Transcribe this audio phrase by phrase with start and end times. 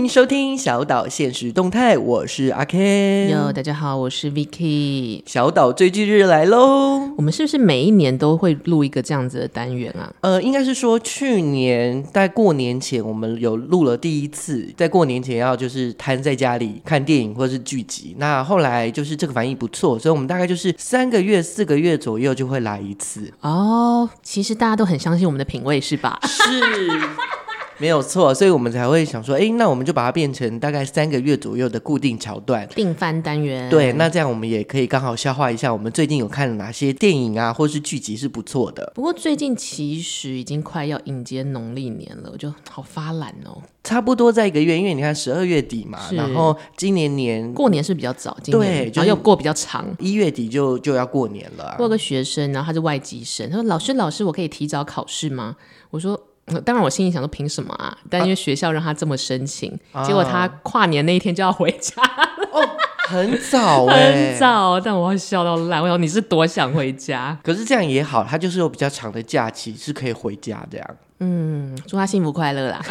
[0.00, 3.28] 欢迎收听小岛现实动态，我是阿 Ken。
[3.28, 5.22] 哟，大家好，我是 Vicky。
[5.26, 7.12] 小岛追剧日来喽！
[7.18, 10.10] 我们是不是每一年都会录一个这样子的单元啊？
[10.22, 18.16] 呃，应该是说去年在过年前，我们有录了第一次，在过年前要就是瘫在家里看电影或是剧集。
[18.16, 23.30] 那后来就是这个反应不错，所以我们大概就是三个月、四个月左右就会来一次。
[23.42, 26.18] 哦，其实大家都很相信我们的品味，是吧？
[26.22, 26.40] 是。
[27.80, 33.70] 没有错，所以我们才会想说，哎，那我们就把它变成大概三个月左右的固定桥段，定番单元。
[33.70, 38.92] 对，那这样我们也可以刚好消化一下，我们最近有看了哪些电影啊，或是剧集是不错的。
[38.94, 43.62] 不过最近其实已经快要迎接农历年了，我就好发懒哦。
[43.82, 51.76] 差不多在一个月，因为你看十二月底嘛，然后今年年过年是比较早，今年对，然后又过比较长，一月底就就要过年了啊。
[51.78, 55.56] 我有个学生，然后他是外籍生，他说：“老师，老师，我可以提早考试吗？”
[55.90, 56.20] 我说。
[56.60, 57.96] 当然，我心里想说，凭什么啊？
[58.08, 62.02] 但因为学校让他这么申请，啊、结果他跨年那一天就要回家
[62.52, 62.66] 哦，
[63.08, 64.80] 很早哎， 很早。
[64.80, 67.36] 但我会笑到烂，我想你是多想回家？
[67.42, 70.86] 可是这样也好，他就是有比较长的假期，是可以回家这样。
[71.20, 72.80] 嗯，祝他幸福快乐啦。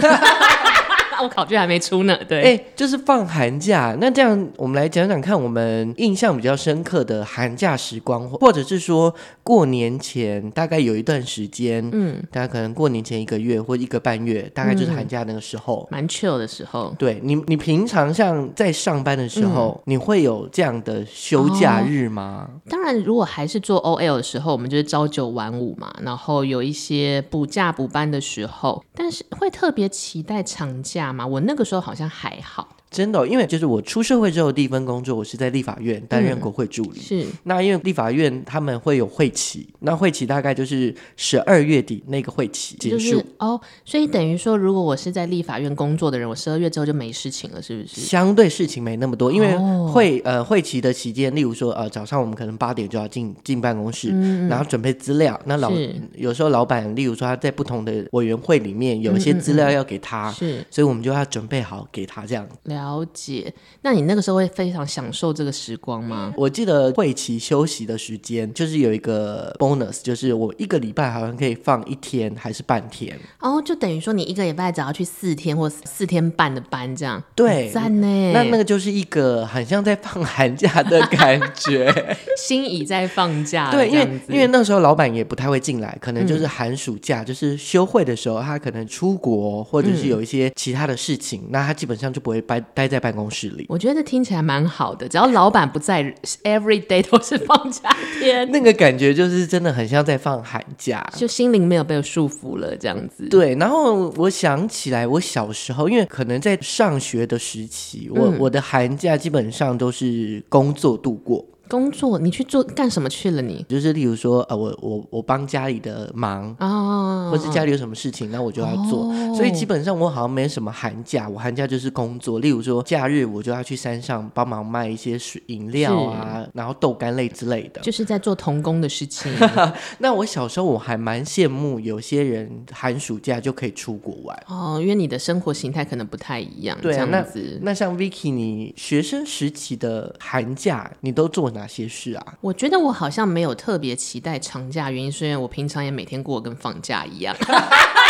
[1.22, 16.95] 我考卷还没出呢，对，哎、欸，就是放寒假，那这样我们来讲讲看，我们印象比较深刻的寒假时光，或者是说过年前大概有一段时间，嗯，大家可能过年前一个月或一个半月，大概就是寒假那个时候，蛮、嗯、chill 的时候。
[16.97, 22.50] 对你，你平常像在上班的时候，嗯、你会有这样的休假日吗？
[22.50, 31.09] 哦、当然，如果还是做 OL 的时候，我们就是朝九晚五嘛，然后有一些补假补班的时候，但是会特别期待长假。
[31.10, 32.78] 妈妈我那个时候好像还好。
[32.92, 37.00] 真的、哦，因为就是我出社会之后第一份工作，我是在立法院担任国会助理。
[37.00, 42.97] 嗯、是，那因为立法院他们会有会期，那会期大概就是十二月底那个会期结束。
[42.97, 48.02] 就是、哦，所以等于说，如果我是在立法院工作的人，我十二月之后就没事情了，是不是？
[48.02, 49.56] 相对事情没那么多，因为
[49.88, 55.40] 会、哦、呃会期的期间，例如说呃早上我们可能八点就要进进办公室，嗯、然后准备资料。
[55.46, 55.72] 那老
[56.16, 62.47] 有时候老板，例如说他在不同的委员会里面有一些资料要给他，是、所以我们就要准备好给他这样。
[62.79, 66.34] 了解，那你那个时候会非常享受这个时光吗？
[66.38, 73.19] 我记得会期休息的时间就是有一个 bonus，就是我一个礼拜好像可以放一天还是半天。
[73.39, 77.22] 哦，就等于说你一个礼拜只要去四天或四天半的班这样。
[77.35, 78.31] 对，赞呢。
[78.34, 81.94] 那那个就是一个很像在放寒假的感觉，
[82.39, 83.69] 心已在放假。
[83.72, 93.00] 对，因为因为那时候老板也不太会进来，可能就是寒暑假，嗯、就是休会的时候，他可能出国或者是有一些其他的事情，嗯、那他基本上就不会待待在。
[93.00, 95.07] 办公室里，我觉得听起来蛮好的。
[95.07, 96.03] 只要老板不在
[96.44, 103.30] ，every day 都是放假天，那个感觉就是真的很像在放寒假，就心灵没有被束缚了这样子。
[103.30, 111.46] 对，然后我想起来，我小时候，因为可能在上学的时期，我、嗯、我的寒假基本上都是工作度过。
[111.69, 113.66] 工作，你去做干什么去了你？
[113.69, 119.03] 你就是例如说，呃，我我我帮家里的忙啊，或是家里有什么事情，那我就要做。
[119.03, 122.40] 哦、所以基本上我好像没什么寒假，我寒假就是工作。
[122.40, 129.31] 例如说假日，我就要去山上帮忙卖一些水饮料啊，然后豆干类之类的，就是在做童工的事情。
[130.00, 136.78] 那我小时候我还蛮羡慕有些人寒暑假就可以出国玩哦，因为你的生活形态可能不太一样。
[136.81, 137.06] 对啊。
[137.06, 137.24] 那
[137.62, 141.59] 那像 Vicky，你学生时期的寒假你都做哪？
[141.59, 142.34] 哪些事啊？
[142.42, 147.36] 我觉得我好像没有特别期待长假，原因是因为我平常也每天过跟放假一样。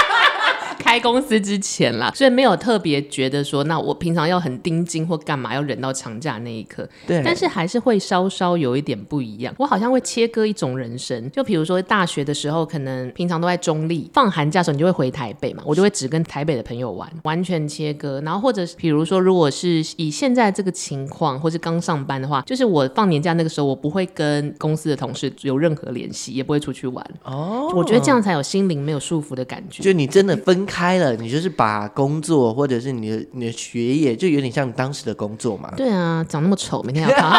[0.90, 6.90] 开公司之前啦，所以没有特别觉得说，那我平常要很盯紧或干嘛，要忍到长假那一刻。
[7.06, 9.54] 对，但是还是会稍稍有一点不一样。
[9.60, 18.20] 我好像会切割一种人生，就比如说大学的时候，可能平常都在中立，放寒假的时候你就会回台北嘛，我就会只跟台北的朋友玩，完全切割。
[18.22, 27.06] 然后或者是比如说，如果是以现在这个情况，或是刚上班的话，就是我放年假那个时候，我不会跟公司的同事有任何联系，也不会出去玩。
[27.26, 29.84] 哦，我觉得这样才有心灵没有束缚的感觉。
[29.84, 35.72] 就你真的分开了，你就是把工作或者是你的你的学业，就有点像你当时的工作嘛。
[35.76, 37.30] 对啊，长那么丑，每天要 考。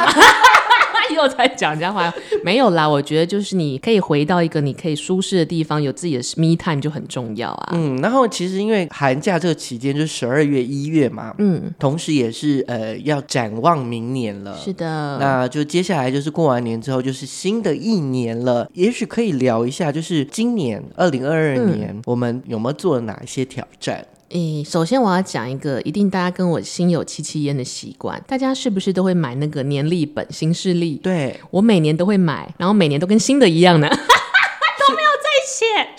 [1.15, 2.13] 又在讲人家话，
[2.45, 2.89] 没有啦。
[2.89, 7.73] 我觉得就是你可以回到一个你可以舒适的地方，有自己的 me time 就很重要啊。
[7.75, 14.57] 嗯，然后其实因为寒假这个期间就是十二月一月嘛，嗯，同时也是呃要展望明年了。
[14.57, 24.05] 是的，那就接下来就是过完年之后就是新的一年了，也许可以聊一下，就是今年二零二二年、嗯、我们有没有做哪一些挑战？
[24.31, 30.95] 诶，首先我要讲一个，一定大家跟我心有戚戚焉的习惯，大家是不是都会买那个年历本、新事历？
[30.99, 33.89] 对，我每年都会买，然后每年都跟新的一样呢。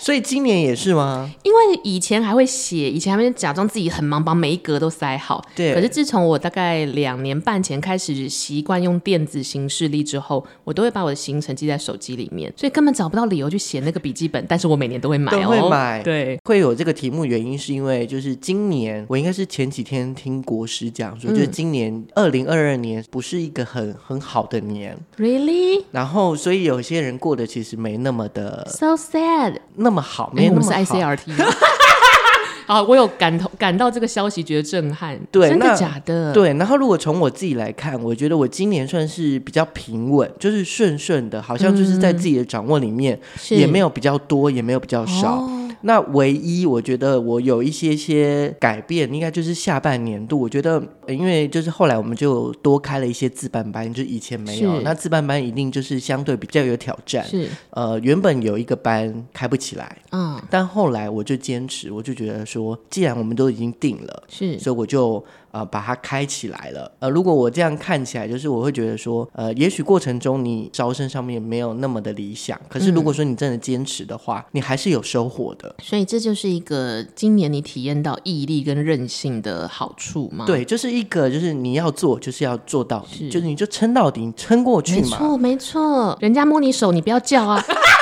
[0.02, 1.30] 所以今年也是吗？
[1.44, 5.40] 因为以前还会写，以前还会假装自己很忙，把每一格都塞好。
[5.54, 5.72] 对。
[5.72, 14.44] 可是自从我大概两年半前开始习惯用电子行事历之后，我都会把我的行程记在手机里面，所以根本找不到理由去写那个笔记本。
[14.48, 16.02] 但是我每年都会买哦，都会买。
[16.02, 24.98] 对，会有这个题目原因是因为就是今年我应该是前几天听国师讲说，嗯、就是今年二零二二年不是一个很很好的年。
[25.16, 25.84] Really？
[25.92, 30.72] 然后所以有些人过得其实没那么的 so sad，那么好，没有那么好。
[30.72, 31.54] 欸、是 ICRT。
[32.64, 35.18] 好，我有感同感到这个消息，觉得震撼。
[35.30, 36.32] 对，真的假的？
[36.32, 36.54] 对。
[36.54, 43.18] 然后如果从我自己来看，我觉得我今年算是比较平稳，就是顺顺的，好像就是在自己的掌握里面，
[43.50, 45.34] 嗯、也没有比较多，也没有比较少。
[45.34, 50.40] 哦那唯一我觉得我有一些些改变，应该就是下半年度。
[50.40, 54.80] 我觉得，因为就是后来我们就多开了一些自办班，就以前没有。
[54.82, 57.24] 那自办班一定就是相对比较有挑战。
[57.24, 65.24] 是，呃，原本有一个班开不起来，嗯，但后来我就坚持，我就觉得说，既然我们都已经定了，是，所以我就。
[65.52, 66.90] 呃，把它开起来了。
[66.98, 75.74] 呃，如果我这样看起来，就是我会觉得说，呃，也许过程中你招生上面没有那么的理想，可是如果说你真的坚持的话，嗯，你还是有收获的。
[75.82, 80.46] 所以这就是一个今年你体验到毅力跟韧性的好处吗？
[80.46, 85.02] 对，就是一个就是你要做，就是要做到底，是就是你就撑到底，你撑过去嘛。
[85.02, 87.62] 没错，没错，人家摸你手，你不要叫啊。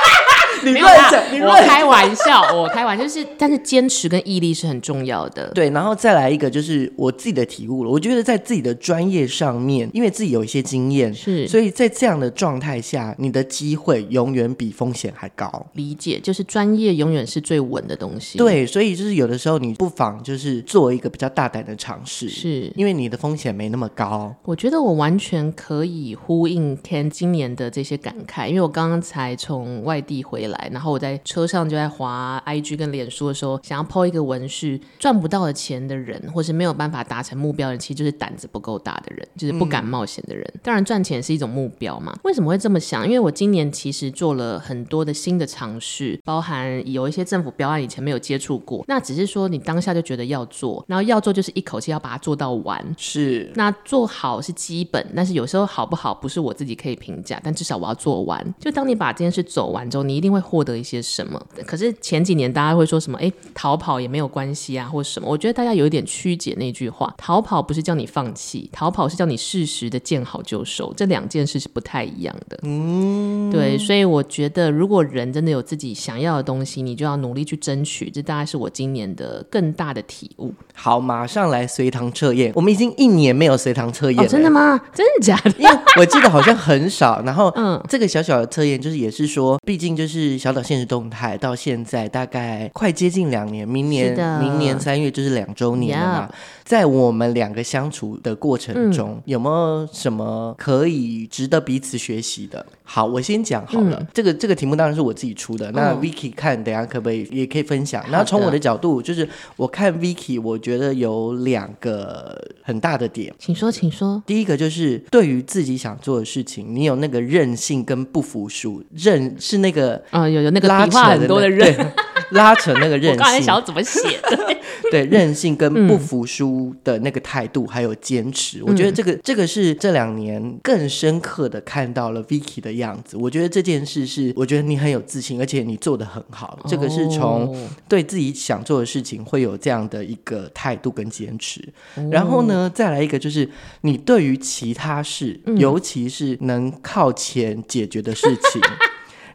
[0.64, 5.48] 你乱讲，你我开玩笑，我开玩笑，就是，但是坚持跟毅力是很重要的。
[5.54, 7.90] 对，然后再来一个，就是我自己的体悟了。
[7.90, 15.66] 我觉得在自己的专业上面，因为自己有一些经验，是，所以在这样的状态下，你的机会永远比风险还高。
[15.72, 18.36] 理解，就是专业永远是最稳的东西。
[18.36, 24.34] 对，所以就是有的时候你不妨就是做一个比较大胆的尝试，是因为你的风险没那么高。
[24.44, 30.49] 我觉得我完全可以呼应 Ken 今年的这些感慨，因为我刚刚才从外地回来。
[30.50, 40.44] 来，然后我在车上就在滑 IG 跟脸书的时候，想要 po 一个文是赚不到的钱的人，或是没有办法达成目标的人，其实就是胆子不够大的人，就是不敢冒险的人。
[40.54, 42.14] 嗯、当然赚钱是一种目标嘛。
[42.24, 43.06] 为什么会这么想？
[43.06, 52.84] 因为我今年其实做了很多的新的尝试，包含有一些政府标案以前没有接触过，那只是说你当下就觉得要做，然后要做就是一口气要把它做到完。
[52.98, 58.54] 是，那做好是基本，但是有时候好不好不是我自己可以评价，但至少我要做完。
[58.58, 60.39] 就当你把这件事走完之后，你一定会。
[60.40, 61.40] 获得一些什么？
[61.66, 63.18] 可是前几年大家会说什么？
[63.18, 65.28] 哎，逃跑也没有关系啊，或什么？
[65.28, 67.14] 我觉得大家有一点曲解那句话。
[67.18, 70.92] 逃跑不是叫你放弃，逃跑是叫你适时的见好就收。
[70.96, 72.58] 这两件事是不太一样的。
[72.62, 78.10] 嗯，对，所以我觉得如果人真的有自己想要的东西，你就要努力去争取。
[78.10, 80.52] 这大概是我今年的更大的体悟。
[80.74, 82.52] 好，马上来随堂测验。
[82.54, 84.24] 我们已经一年没有随堂测验了。
[84.24, 84.80] 哦，真的吗？
[84.94, 85.50] 真的假的？
[85.58, 87.22] 因为我记得好像很少。
[87.22, 90.29] 然后， 嗯，这个小小的测验就是也是说，毕竟就是。
[90.38, 96.32] 小岛现实动态到现在大概快接近两年，明年明年三月就是两周年了.
[96.64, 102.64] 在我们两个相处的过程中，嗯、有没有什么可以值得彼此学习的？
[102.84, 103.96] 好，我先讲好了。
[104.00, 105.70] 嗯、这个这个题目当然是我自己出的。
[105.70, 108.04] 嗯、那 Vicky 看，等下可不可以也可以分享？
[108.10, 113.34] 然后从我的角度，就是我看 Vicky，我觉得有两个很大的点。
[113.38, 114.22] 请说，请说。
[114.24, 118.82] 第一个就是对于自己想做的事情，你有那个韧性跟不服输。
[118.92, 121.92] 韧是那个有有那个笔画很多的 韧，
[122.30, 123.12] 拉扯那个韧性。
[123.12, 124.20] 我刚才想要怎么写？
[124.90, 133.16] 对，韧性跟不服输的那个态度，还有坚持，嗯、我觉得这个这个是这两年更深刻的看到了 Vicky 的样子。
[133.16, 136.58] 我觉得这件事是，我觉得你很有自信，而且你做的很好。
[136.66, 137.56] 这个是从
[137.88, 141.62] 对自己想做的事情会有这样的一个态度跟坚持。
[141.94, 143.48] 哦、然后呢，再来一个就是
[143.82, 148.60] 你对于其他事，嗯、尤其是能靠钱解决的事情。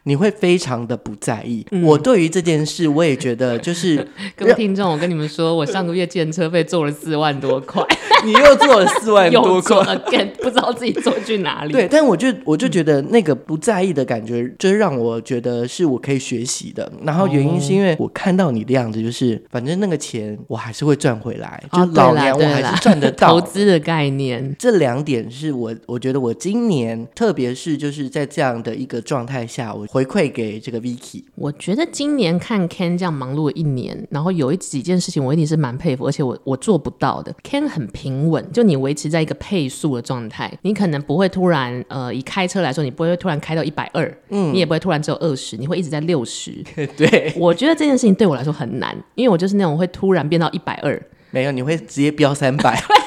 [0.08, 1.66] 你会非常的不在意。
[1.72, 7.84] 嗯、我对于这件事，我也觉得就是 各位听众，我跟你们说，我上个月建车费做了四万多块，
[8.24, 11.72] 你又做了四万多块， again, 不知道自己做去哪里。
[11.72, 16.88] 对，但我就我就觉得那个不在意的感觉，就是让我觉得是我可以学习的。
[17.02, 23.40] 然后原因是因为我看到你的样子，就是反正那个钱我还是会赚回来，就老年我还是赚得到。
[23.40, 29.84] 投资的概念，这两点是我我觉得我今年，特别是就是在这样的一个状态下，我。
[29.96, 37.34] 回馈给这个 Vicky，我觉得今年看 Ken 这样忙碌了一年，然后有一几件事情我一定是蛮佩服，而且我我做不到的。
[37.42, 46.62] Ken 很平稳，就你维持在一个配速的状态，你可能不会突然呃，以开车来说，你不会突然开到一百二，嗯，你也不会突然只有二十，你会一直在六十。
[46.94, 52.78] 对，我觉得这件事情对我来说很难，因为我就是那种会突然变到一百二，没有，你会直接飙三百。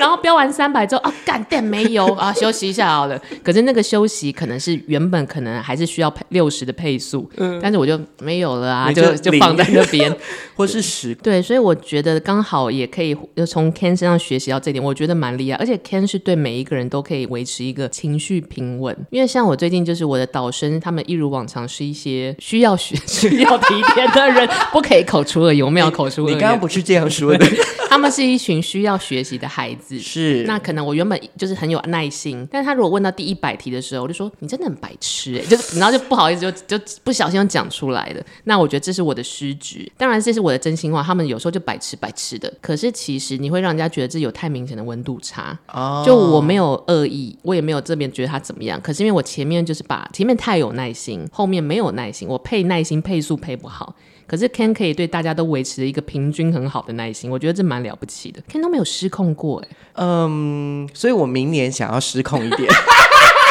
[0.00, 3.20] 然后飙完三百之后啊，干电没油啊，休息一下好了。
[3.44, 10.10] 可是那个休息可能是原本可能还是需要配六十的配速，嗯，但是我就没有了啊，就就放在那边，
[10.56, 11.14] 或是十。
[11.16, 13.14] 对，所以我觉得刚好也可以
[13.46, 15.58] 从 Ken 身上学习到这点，我觉得蛮厉害。
[15.58, 26.38] 而且 Ken 是对每一个人都可以维持一个情绪平稳，因为像我最近就是我的导生，他们一如往常是一些需要学、 需要提点的人，不可以口出恶言，有没有口出恶言？
[26.38, 27.46] 你刚刚不是这样说的。
[27.90, 30.44] 他们是一群需要学习的孩子，是。
[30.44, 38.22] 那可能我原本就是很有耐心，但是他如果问到第一百题的时候，我就说你真的很白痴哎、欸， 就是然后就不好意思就就不小心讲出来了。
[38.44, 41.02] 那我觉得这是我的失职，当然这是我的真心话。
[41.02, 45.58] 他们有时候就白痴白痴的，可是其实你会让人家觉得这有太明显的温度差。
[45.72, 53.94] 哦，就我没有恶意，我也没有这边觉得他怎么样，可是因为我前面就是把前面太有耐心，后面没有耐心，我配耐心配速配不好。
[54.30, 58.40] 可是 Ken 可以对大家都维持一个平均很好的耐心，我觉得这蛮了不起的。
[58.48, 62.70] Ken 都没有失控过哎，嗯，所以我明年想要失控一点，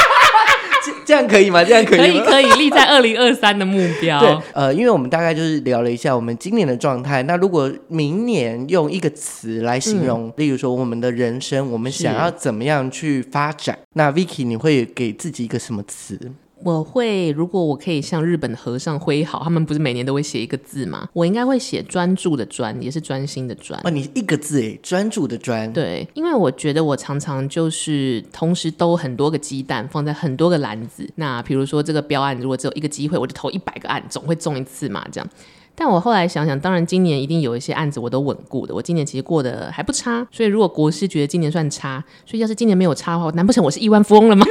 [1.05, 1.61] 这样可以吗？
[1.65, 1.99] 这样可以？
[1.99, 4.21] 可以可以立在二零二三的目标。
[4.23, 7.21] 对，呃，因为我们大概就是聊了一下我们今年的状态。
[7.23, 13.77] 那如果明年用一个词来形容，嗯、例如说我们的人生，我们想要怎么样去发展？
[13.95, 16.31] 那 Vicky 你会给自己一个什么词？
[16.63, 21.07] 我会，如果我可以向日本的和尚挥毫，他们不是每年都会写一个字吗？
[21.13, 23.79] 我应该会写专注的专，也是专心的专。
[23.83, 25.71] 哦，你一个字诶，专注的专。
[25.71, 31.09] 对，因为我觉得我常常就是同时兜很多个鸡蛋放在很多个篮子。
[31.15, 35.29] 那比如说这个标案，如果只有一个机会，我就投一百个案，总会中一次嘛，这样。
[35.75, 40.27] 但我后来想想，当然今年一定有一些案子我都稳固的，我今年其实过得还不差。
[40.29, 44.45] 所以如果国师觉得今年算差，所以要是今年没有差的话，难不成我是亿万富翁了吗？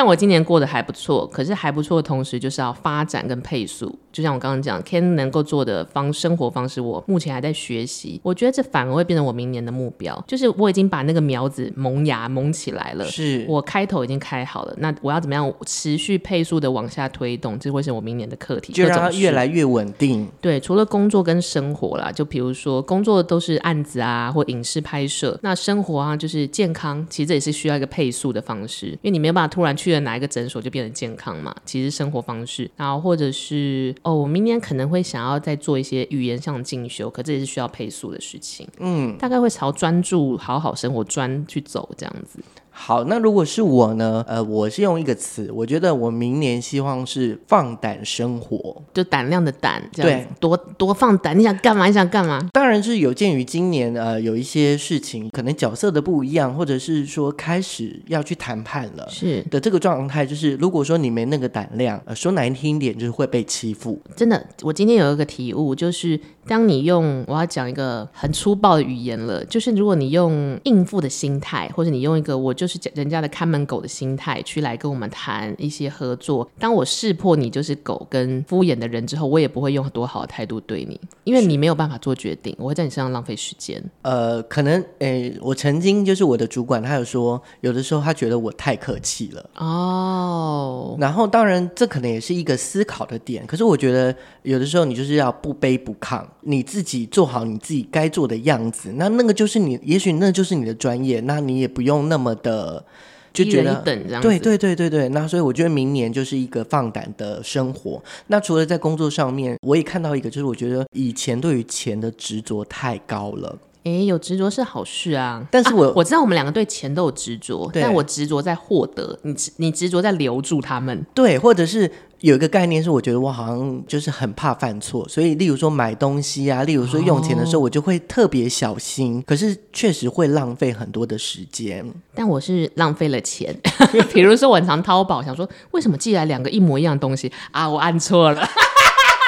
[0.00, 3.98] 但我今年过得还不错，可是还不错的同时，就是要发展跟配速。
[4.10, 8.18] 就像我刚刚讲，Ken 能够做的方生活方式，我目前还在学习。
[8.24, 14.74] 我觉得这反而会变成我明年的目标，就是我已经把那个苗子萌芽萌起来了，是我开头已经开好了。
[14.78, 17.58] 那我要怎么样持续配速的往下推动？
[17.58, 20.26] 这会是我明年的课题，就让它越来越稳定。
[20.40, 31.54] 对，除了工作跟生活啦，就比如说工作都是案子啊，或影视拍摄，那生活啊就是健康，其实这也是需要一个配速的方式，因为你没有办法突然去了哪一个诊所就变得健康嘛。
[31.64, 33.94] 其实生活方式，然后或者是。
[34.02, 38.66] 哦，我明年可能会想要再做一些语言上的进修，可这也是需要配速的事情。
[38.78, 42.38] 嗯，大概会朝专注好好生活专去走这样子。
[42.82, 44.24] 好，那如果是我呢？
[44.26, 51.86] 呃，我是用一个词，我觉得我明年希望是放胆生活，就胆量的胆，这样对，多多放胆，你想干嘛？
[51.86, 52.48] 你想干嘛？
[52.54, 64.00] 当然是有鉴于今年呃有一些事情，可能角色的不一样，或者是说开始要去谈判了，是的这个状态，就是如果说你没那个胆量，呃，说难听一点，就是会被欺负。
[64.16, 72.70] 真的，我今天有一个体悟，就是当你用我要讲一个很粗暴的语言了，就是如果你用应付的心态，或者你用一个我就是。
[72.70, 76.48] 是人家的看门狗的心态去来跟我们谈一些合作。
[76.56, 83.82] 当我识破你就是狗跟敷衍的人之后，我也不会用多好的态度对你，因为你没有办法做决定，我会在你身上浪费时间。
[84.02, 89.50] 呃，可能诶、欸，我曾经就是我的主管，他有说，有的时候他觉得我太客气了。
[89.56, 93.44] 哦，然后当然这可能也是一个思考的点。
[93.48, 102.84] 可是我觉得有的时候你就是要不卑不亢，你自己做好你自己该做的样子，那那个就是你，也许那就是你的专业，那你也不用那么的。
[103.32, 108.02] 呃，就觉得等这样，对对对对对，那所以我觉得明年就是一个放胆的生活。
[108.26, 113.56] 那除了在工作上面，我也看到一个，就是我觉得以前对于钱的执着太高了。
[113.84, 121.88] 诶，有执着是好事啊，但是我、啊、我知道我们两个对钱都有执着，但我执着在获得，你执你执着在留住他们，对，或者是。
[122.20, 129.18] 有一个概念是，我觉得我好像就是很怕犯错，所以例如说买东西啊，例如说用钱的时候，我就会特别小心。
[129.18, 131.84] 哦、可是确实会浪费很多的时间。
[132.14, 133.56] 但我是浪费了钱，
[134.12, 137.66] 比如说我很常淘宝，想说为什么寄来两个一模一样的东西啊？
[137.66, 138.46] 我按错了，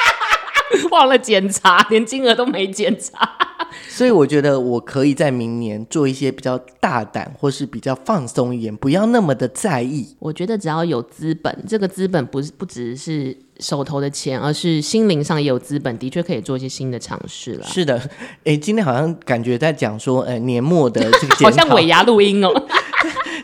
[0.91, 3.42] 忘了检查，连金额都没检查。
[3.87, 10.15] 所以我觉得我可以在明年做一些比较大胆，或是比较放松一点，不要那么的在意。
[10.19, 17.65] 我觉得只要有资本，这个资本不是不只是手头的钱，而是心灵上也有资本，的确可以做一些新的尝试了。
[17.65, 18.01] 是的，
[18.43, 22.49] 哎，今天好像感觉在讲说，呃，年末的这个 好像尾牙录音哦。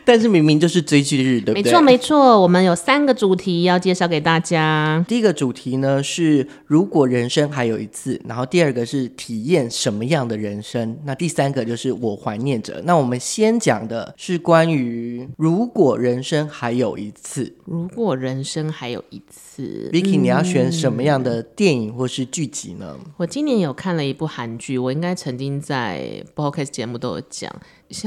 [0.04, 1.62] 但是明明就是追剧日，对不对？
[1.62, 5.04] 没错没错，我们有三个主题要介绍给大家。
[5.06, 12.80] 第一个主题呢是如果人生还有一次，然后第二个是体验什么样的人生，那第三个就是我怀念着。
[12.84, 22.96] 那我们先讲的是关于如果人生还有一次，如果人生还有一次，Vicky，你要选什么样的电影或是剧集呢？
[23.16, 27.50] 我今年有看了一部韩剧，我应该曾经在 Podcast 节目都有讲。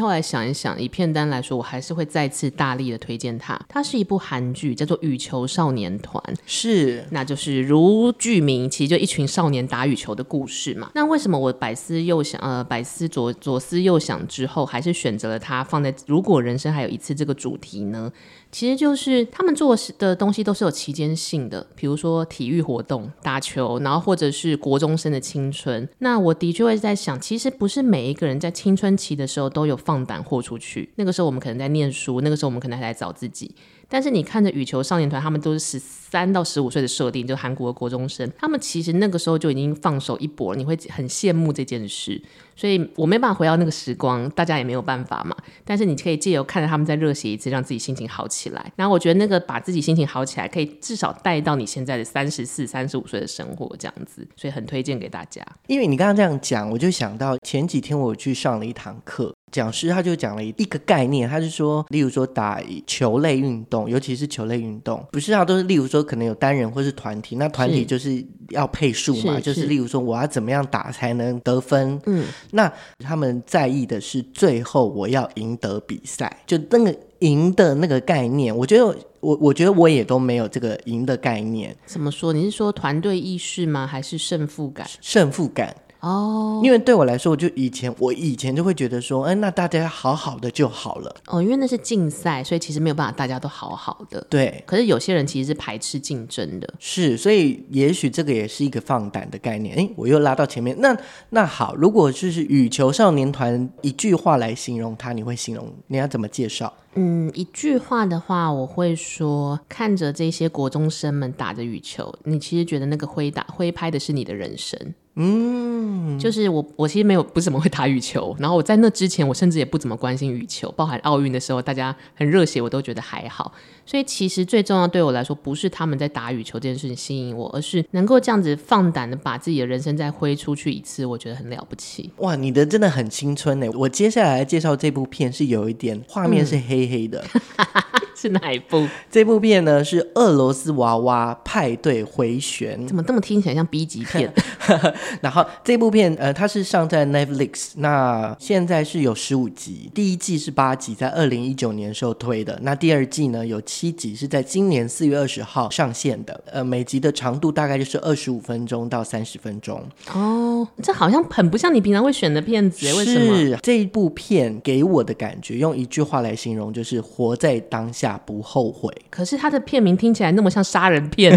[0.01, 3.59] 后来想一想，以片单来说，我还是会再次大力的推荐它。
[3.67, 10.91] 它是一部韩剧，叫做《羽球少年团》，是，那就是如剧名，其实就一群少年打羽球的故事嘛。
[10.95, 18.11] 那为什么我百思又想，呃，百思左左思右想之后，还是选择了它放在“如果人生还有一次”这个主题呢？
[18.53, 25.89] 其实就是他们做的东西都是有期间性的，比如说体育活动、打球，然后或者是国中生的青春。
[25.97, 30.91] 那我的确会在想，其实不是每一个人在青春期的时候都有放胆豁出去。
[30.97, 33.55] 那个时候我们可能在念书，那个时候我们可能还在找自己。
[33.89, 42.21] 但是你看着羽球少年团，他们都是十三到十五岁的设定，就韩国的国中生，他们其实那个时候就已经放手一搏了，你会很羡慕这件事。
[42.55, 45.35] 所以我没办法回到那个时光，大家也没有办法嘛。
[45.63, 48.71] 但是你可以借由看着他们再热血一次，让自己心情好起来。
[48.75, 54.27] 然后我觉得那个把自己心情好起来，可以至少带到你现在的三十四、三十五岁的生活这样子。
[54.35, 55.41] 所以很推荐给大家。
[55.67, 59.33] 因为你刚刚这样讲，我就想到前几天我去上了一堂课。
[59.51, 78.85] 讲师他就讲了一个概念，他是说，例如说打球类运动，尤其是球类运动，不是啊，都是例如说可能有单人或是团体，那团体就是要配数嘛，是就是例如说我要怎么样打才能得分，嗯，那他们在意的是最后我要赢得比赛，就那个赢的那个概念，我觉得
[79.19, 81.75] 我我觉得我也都没有这个赢的概念。
[81.85, 82.33] 怎么说？
[82.33, 83.87] 你是说团队意识吗？
[83.87, 84.87] 还是胜负感？
[85.01, 85.75] 胜负感。
[86.03, 91.15] 哦，因为对我来说，我就以前我以前就会觉得说，哎，那大家好好的就好了。
[91.27, 94.19] 哦，因为那是竞赛，所以其实没有办法大家都好好的。
[94.29, 96.73] 对，可是有些人其实是排斥竞争的。
[96.77, 99.77] 是，所以也许这个也是一个放胆的概念。
[99.77, 100.75] 哎，我又拉到前面。
[100.81, 100.93] 那
[101.29, 106.73] 那好，如果就是羽球少年团一句话来形容他，你会形容你要怎么介绍？
[106.95, 114.77] 嗯，一句话的话，我会说，看着这些国中生们打着羽球，你其实觉得那个挥打挥拍的是你的人生。
[115.15, 123.53] 嗯，就是我，我其实没有不怎么会打羽球，然后我在那之前，我甚至也不怎么关心羽球，包含奥运的时候，大家很热血，我都觉得还好。
[123.85, 132.09] 所以其实最重要对我来说，不是他们在打羽球这件事情吸引我，而是能够这样子放胆的把自己的人生再挥出去一次，我觉得很了不起。
[132.17, 133.67] 哇，你的真的很青春呢！
[133.75, 137.23] 我接下来介绍这部片是有一点画面是黑黑的。
[137.33, 138.87] 嗯 是哪一部？
[139.11, 144.31] 这部片呢是俄罗斯娃娃派对回旋，怎么这么听起来像 B 级片？
[145.21, 152.57] 然后这部片呃，它是上在 Netflix，那现在是有十五集，第一季是八集，在二零一九年时候推的。
[152.61, 156.39] 那第二季呢有七集，是在今年四月二十号上线的。
[156.51, 159.83] 呃，每集的长度大概就是二十五分钟到三十分钟。
[160.13, 163.35] 哦，这好像很不像你平常会选的片子，为什么？
[163.35, 168.02] 是这一部片给我的感觉，用一句话来形容，就是活在当下。
[168.25, 168.93] 不后悔。
[169.09, 171.35] 可是他的片名听起来那么像杀人片，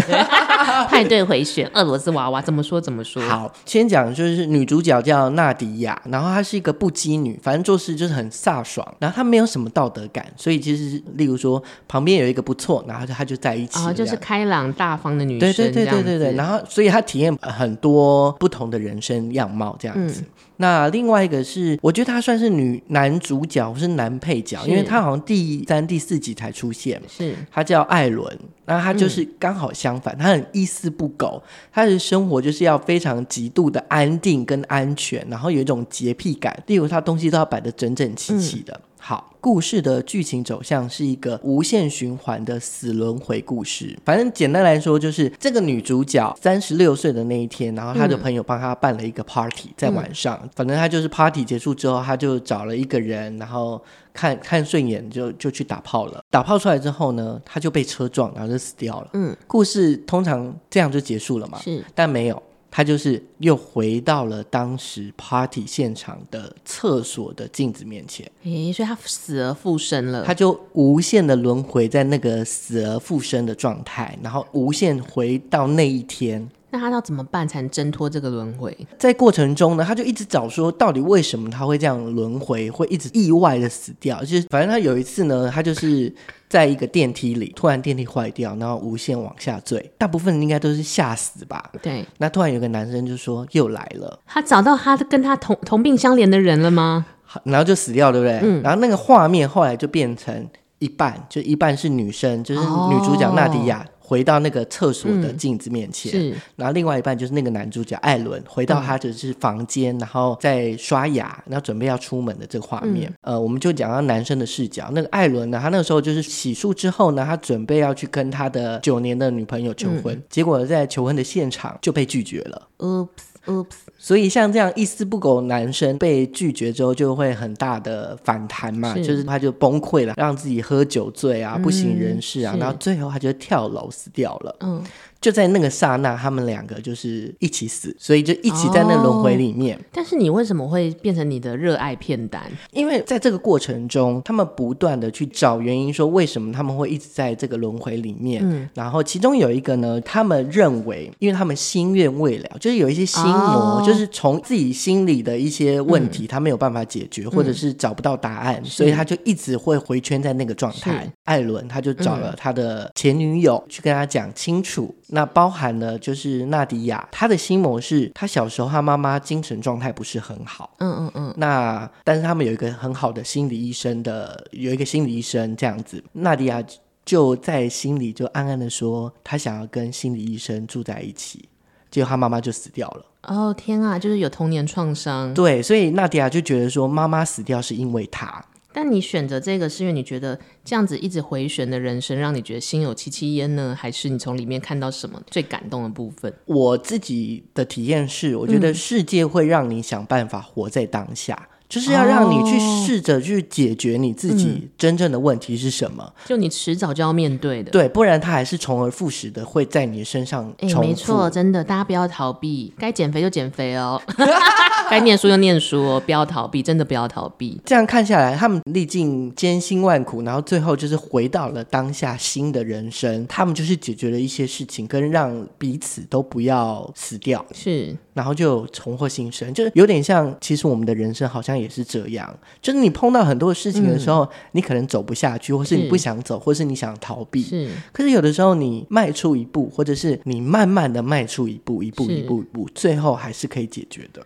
[0.89, 3.21] 派对回旋，俄罗斯娃娃，怎么说怎么说？
[3.23, 20.21] 好，先讲就是女主角叫娜迪亚，然后她是一个不羁女，反正做事就是很飒爽，然后她没有什么道德感，所以其实例如说旁边有一个不错，然后她就在一起，哦，就是开朗大方的女生，对对对对对对，然后所以她体验很多不同的人生样貌这样子。
[20.21, 20.25] 嗯
[20.57, 27.01] 那另外一个是，我觉得他算是女男主角或是男配角，因为他好像第三、第四集才出现。
[27.07, 31.41] 是，他叫艾伦，那他就是刚好相反，嗯、他很一丝不苟，
[31.71, 38.73] 他的生活就是要非常极度的安定跟安全，然后有一种洁癖感，例如他东西都要摆的整整齐齐的。
[38.73, 43.97] 嗯好，故事的剧情走向是一个无限循环的死轮回故事。
[44.03, 50.37] 反正简单来说，就是这个女主角三十六岁的那一天，然后她的朋友帮她办了一个 party，在晚上。
[50.43, 56.21] 嗯、反正她就是 party 结束之后，她就找了一个人，然后看看顺眼就就去打炮了。
[56.29, 59.11] 打炮出来之后呢，她就被车撞，然后就死掉了。
[59.13, 61.57] 嗯，故事通常这样就结束了嘛？
[61.59, 62.43] 是，但没有。
[62.77, 76.47] 他就是又回到了当时 party 现场的厕所的镜子面前，诶，所以他死而复生了，他就无限的轮回在那个死而复生的状态，然后无限回到那一天。
[76.69, 78.75] 那他要怎么办才能挣脱这个轮回？
[78.97, 84.19] 在过程中呢，他就一直找说，到底为什么他会这样轮回，会一直意外的死掉？
[84.19, 86.13] 就是反正他有一次呢，他就是
[86.49, 89.91] 在一个电梯里，突然电梯坏掉，然后无限往下坠。
[89.97, 91.71] 大部分人应该都是吓死吧？
[91.81, 92.05] 对。
[92.17, 97.05] 那突然有个男生就说又来了，他找到他跟他同同病相怜的人了吗？
[97.43, 98.39] 然后就死掉，对不对？
[98.43, 98.61] 嗯。
[98.61, 100.45] 然后那个画面后来就变成
[100.79, 103.79] 一半，就一半是女生，就是女主角娜迪亚。
[103.79, 113.09] 哦回到那个厕所的镜子面前，嗯、是，然后另外一半就是那个男主角艾伦回到他就是房间，嗯、然后在刷牙，然后准备要出门的这个画面。
[113.23, 122.67] 嗯、呃，我们就讲到男生的视角，那个艾伦呢，他那个时候就是洗漱之后呢，他准备要去跟他的九年的女朋友求婚，嗯、结果在求婚的现场就被拒绝了。
[122.77, 123.09] Oops.
[123.47, 123.65] Oops，
[123.97, 134.55] 所以像这样一丝不苟男生被拒绝之后，就会很大的反弹嘛，是就是他就崩溃了，让自己喝酒醉啊，不省人事啊，嗯、然后最后他就跳楼死掉了。
[134.59, 134.83] 嗯。
[135.19, 139.77] 就在那个刹那，他们两个就是一起死，所以就一起在那轮回里面。
[139.77, 139.81] 哦。
[139.91, 142.43] 但是你为什么会变成你的热爱片单？
[142.71, 148.41] 因为在这个过程中，他们不断的去找原因，说为什么他们会一直在这个轮回里面。
[148.43, 148.69] 嗯。
[148.73, 161.11] 然后其中有一个呢，他们认为，因为他们心愿未了，就是有一些心魔，哦、就是从自己心里的一些问题，他没有办法解决，嗯、或者是找不到答案，嗯、所以他就一直会回圈在那个状态。
[161.23, 164.93] 艾伦他就找了他的前女友、嗯、去跟他讲清楚。
[165.09, 171.33] 那包含了就是纳迪亚，她的心魔是她小时候她妈妈精神状态不是很好，嗯嗯嗯。
[171.37, 176.61] 那但是他们有一个很好的心理医生的，有一个心理医生这样子，纳迪亚
[177.05, 181.47] 就在心里就暗暗的说，她想要跟心理医生住在一起，
[181.89, 183.05] 结果她妈妈就死掉了。
[183.23, 185.33] 哦天啊，就是有童年创伤。
[185.33, 188.43] 对，所以纳迪亚就觉得说妈妈死掉是因为她。
[188.79, 196.31] 但你选择这个是因为你觉得这样子一直回旋的人生让你觉得心有戚戚焉呢，还是你从里面看到什么最感动的部分？
[196.45, 201.49] 我自己的体验是，我觉得世界会让你想办法活在当下。
[201.49, 210.77] 嗯就是要让你去试着去解决你自己真正的问题是什么，嗯、就你迟早就要面对的，对，不然它还是重而复始的会在你身上重复。
[210.77, 214.01] 哎，没错，真的，大家不要逃避，该减肥就减肥哦，
[214.89, 217.59] 该念书就念书哦，不要逃避，真的不要逃避。
[217.65, 231.56] 这样看下来，他们历尽艰辛万苦，然后最后就是回到了当下新的人生，他们就是解决了一些事情，跟让彼此都不要死掉，是，然后就重获新生，就是有点像，其实我们的人生好像。
[231.59, 237.41] 也是这样，就是你碰到很多事情的时候，嗯、你可能走不下去，或是你不想走，是或是你想逃避。
[237.41, 244.25] 是，可是有的时候你迈出一步，或者是你慢慢的迈出一步，一步一步一步，最后还是可以解决的。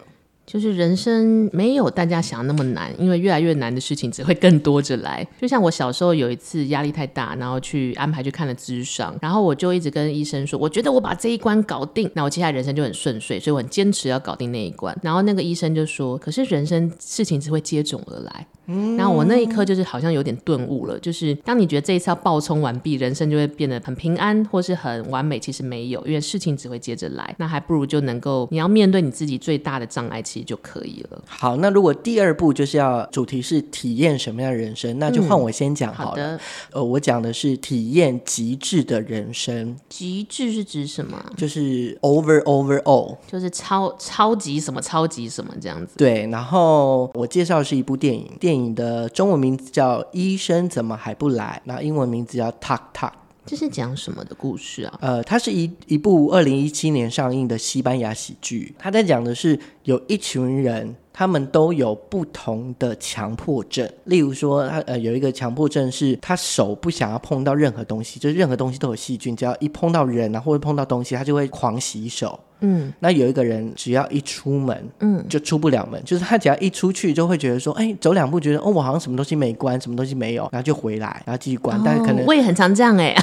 [0.51, 5.25] 就是人生没有大家想的那么难，因为越来越难的事情只会更多着来。
[5.39, 14.93] 就像我小时候有一次压力太大，然后去安排去看了智商，然后我就一直跟医生说，我觉得我把这一关搞定，那我接下来人生就很顺遂，所以我很坚持要搞定那一关。
[15.01, 18.45] 然后那个医生就说，可是人生事情只会接踵而来。
[18.67, 31.21] 嗯，然后我那一刻就是好像有点顿悟了，就是当你觉得这一次要爆冲完毕，人生就会变得很平安或是很完美，其实没有，因为事情只会接着来，那还不如就能够你要面对你自己最大的障碍，其实就可以了。
[31.25, 36.23] 好，那如果第二步就是要主题是体验什么样的人生，那就换我先讲好了。
[36.23, 36.39] 嗯，好的，
[36.73, 39.75] 呃，我讲的是体验极致的人生。
[39.89, 41.23] 极致是指什么？
[41.35, 45.93] 就是 over over all，就是超超级什么超级什么这样子。
[45.97, 48.71] 对，然后我介绍的是一部电影，电影。
[48.75, 53.09] 的中文名字叫《医生怎么还不来》，然后英文名字叫《Talk Talk》。
[53.45, 54.97] 这是讲什么的故事啊？
[55.01, 58.73] 呃，它是一一部二零一七年上映的西班牙喜剧。
[58.79, 63.89] 它在讲的是有一群人，他们都有不同的强迫症。
[64.05, 72.39] 例如说，他呃有一个强迫症是，他手不想要碰到任何东西，就是任何东西都有细菌，只要一碰到人啊或者碰到东西，他就会狂洗手。
[72.63, 81.75] 嗯，那有一个人只要一出门，嗯，就出不了门，就是他只要一出去就会觉得说，哎，走两步觉得哦，我好像什么东西没关，什么东西没有，然后就回来，然后继续关。
[81.75, 83.15] 哦、但是可能我也很常这样哎，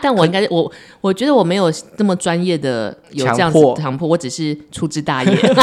[0.00, 5.54] 但我应该我我觉得我没有这么专业的有这样子强迫，强迫，我只是粗枝大叶。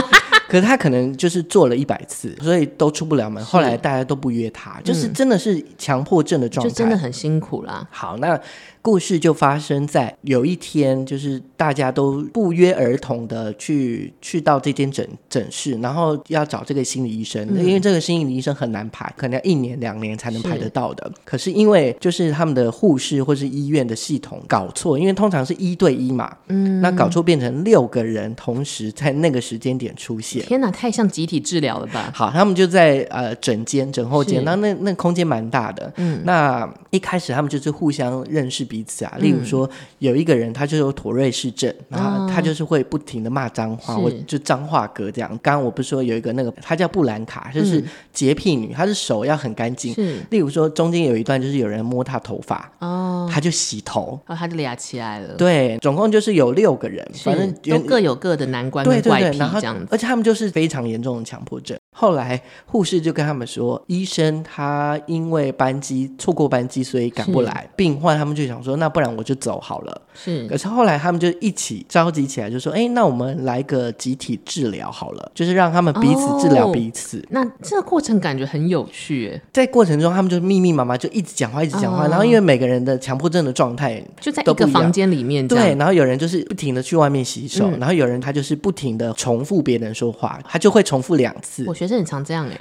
[0.53, 3.43] 可是他可能就是做了一百次，所以都出不了门。
[3.43, 7.87] 后来大家都不约他，就是真的是强迫症的状态，就真的很辛苦啦。
[7.89, 8.39] 好，那。
[8.83, 21.09] 故事就发生在有一天，就是大家都不约而同的去去到这间诊诊室，然后要找这个心理医生，嗯、因为这个心理医生很难排，可能要一年两年才能排得到的。
[21.15, 30.43] 是可是因为就是他们的护士或是医院的系统搞错，因为通常是一对一嘛，嗯，那搞错变成六个人同时在那个时间点出现。
[30.43, 32.11] 天哪，太像集体治疗了吧？
[32.13, 38.63] 好，他们就在呃诊间诊后间，那那那空间蛮大的，嗯，那一开始他们就是互相认识。
[38.63, 45.29] 彼此啊，例如说有一个人，他就有妥瑞氏症，嗯、然后他就是会不停的骂脏话，我就脏话哥这样。
[45.41, 49.93] 刚刚我不是说有一个那个，他叫布兰卡，就是洁癖女，她是手要很干净。
[49.93, 55.33] 是，例如说中间有一段就是有人摸她头发，哦，她就洗头，然后她就俩起来了。
[55.35, 61.77] 对，总共就是有六个人，反正都各有各的难关跟怪癖这样子，而且他们就是非常严重的强迫症。
[61.93, 67.69] 后来护士就跟他们说，医生他因为班机错过班机，所以赶不来。
[67.75, 70.01] 病患他们就想说，那不然我就走好了。
[70.13, 70.47] 是。
[70.47, 77.19] 可是后来他们就一起召集起来，就说，哎，那我们来个集体治疗好了，就是让他们彼此治疗彼此。
[77.19, 79.39] 哦，那这个过程感觉很有趣。
[79.51, 82.05] 在过程中，他们就密密麻麻就一直讲话，一直讲话。
[82.05, 85.47] 哦，然后因为每个人的强迫症的状态就在一个房间里面。
[85.47, 85.75] 对。
[85.75, 91.63] 然后有人就是不停的去外面洗手，嗯，然后有人他就是不停的重复别人说话，他就会重复两次。
[91.83, 92.59] 学生很常这样哎，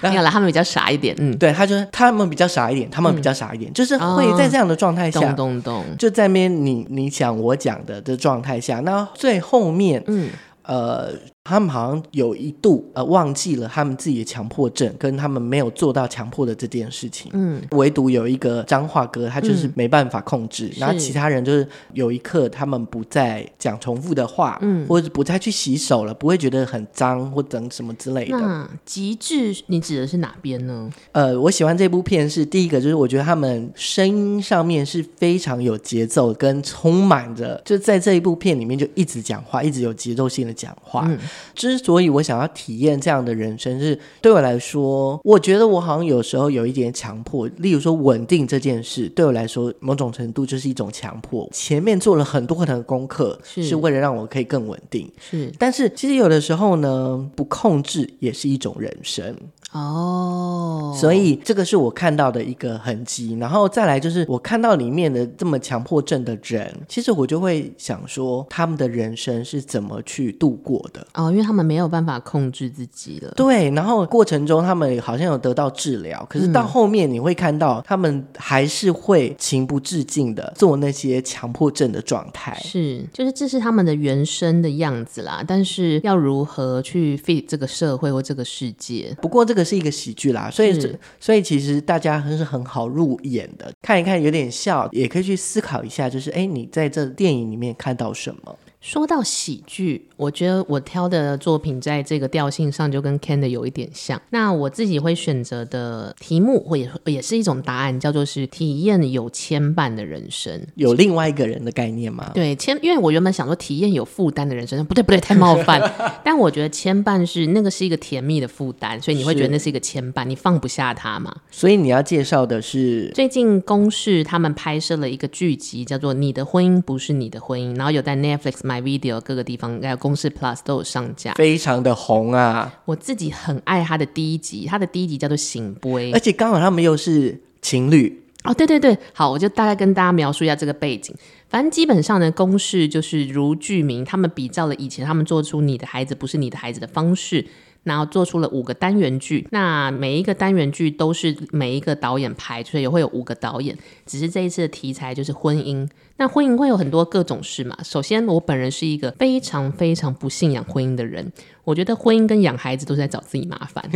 [0.00, 10.30] 没有了，他们比较傻一点，嗯，对，他就是他们比较傻一点，他们比较傻一点，嗯、就是会在这样的状态下，咚咚咚，就在那边你你讲我讲的的状态下，那最后面，嗯，
[10.62, 11.12] 呃。
[11.46, 17.30] 他们好像有一度呃忘记了他们自己的强迫症，跟他们没有做到强迫的这件事情。
[17.34, 20.66] 嗯，唯独有一个彰化哥，他就是没办法控制。
[20.66, 28.38] 嗯、然后其他人就是有一刻他们不再讲重复的话，嗯，或者不再去洗手了，不会觉得很脏或等什么之类的。
[28.38, 30.90] 那极致你指的是哪边呢？
[31.12, 41.04] 呃，我喜欢这部片是第一个，就是我觉得他们声音上面是非常有节奏，跟充满着就在这一部片里面就一直讲话，一直有节奏性的讲话。
[41.06, 41.18] 嗯
[41.54, 47.46] 之所以我想要体验这样的人生，是对我来说，我觉得我好像有时候有一点强迫。
[47.58, 51.48] 例如说，稳定这件事对我来说，某种程度就是一种强迫。
[51.52, 55.10] 前面做了很多很多的功课，是，是为了让我可以更稳定。
[55.18, 59.34] 是，但是其实有的时候呢，不控制也是一种人生。
[59.72, 71.06] 哦，所以这个是我看到的一个痕迹，然后再来就是我看到里面的这么强迫症的人，其实我就会想说，他们的人生是怎么去度过的？
[71.14, 73.32] 哦，因为他们没有办法控制自己了。
[73.36, 82.58] 对，然后过程中他们好像有得到治疗，可是到后面你会看到他们还是会情不自禁的做那些强迫症的状态。
[82.62, 89.14] 是，就是这是他们的原生的样子啦，但是要如何去 fit 这个社会或这个世界？
[89.20, 89.66] 不过这个。
[89.66, 90.88] 是一个喜剧啦，所以这
[91.18, 98.56] 所以其实大家还是很好入眼的，看一看有点笑，也可以去思考一下，就是哎，你在这电影里面看到什么？
[98.80, 104.20] 说到喜剧，我觉得我挑的作品在这个调性上就跟 Ken 的有一点像。
[104.30, 110.66] 那我自己会选择的题目，或也也是一种答案，叫做是体验有牵绊的人生。
[110.76, 112.30] 有另外一个人的概念吗？
[112.32, 115.80] 对，牵，因为我原本想说体验有负担的人生，不对不对，太冒犯。
[116.24, 121.36] 但我觉得牵绊是那个是一个甜蜜的负担，所以你会觉得那是一个牵绊，你放不下它嘛。
[121.50, 128.86] 所以你要介绍的是最近公视他们拍摄了一个剧集，叫做《你的婚姻不是你的婚姻》，然后有在 Netflix、My。
[128.86, 132.72] video 各个地方还有公式 Plus 都有上架，非常的红啊！
[132.84, 138.54] 我自己很爱他的第一集，他的第一集叫做《醒杯》，而且刚好他们又是情侣哦。
[138.54, 141.12] 对对对，好，我就大概跟大家描述一下这个背景。
[141.48, 147.44] 反正基本上呢，公式就是如剧名，他们比较了以前他们做出《你的孩子不是你的孩子》的方式。
[147.86, 153.78] 然后做出了五个单元剧，那每一个单元剧都是每一个导演拍，所以也会有五个导演。
[154.04, 157.78] 只是这一次的题材就是婚姻，那婚姻会有很多各种事嘛。
[157.84, 163.88] 首先，我本人是一个非常非常不信仰婚姻的人，我觉得婚姻跟养孩子都是在找自己麻烦。